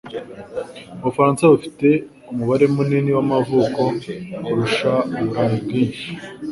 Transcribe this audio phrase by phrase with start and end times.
[0.99, 1.87] Ubufaransa bufite
[2.31, 3.81] umubare munini w’amavuko
[4.43, 6.07] kurusha Uburayi bwinshi.